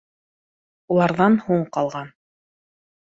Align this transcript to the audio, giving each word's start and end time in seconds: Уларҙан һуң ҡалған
Уларҙан 0.95 1.37
һуң 1.49 1.61
ҡалған 1.77 2.13